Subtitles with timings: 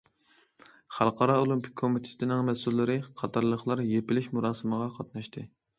[0.99, 5.51] خەلقئارا ئولىمپىك كومىتېتىنىڭ مەسئۇللىرى قاتارلىقلار يېپىلىش مۇراسىمىغا قاتناشتى.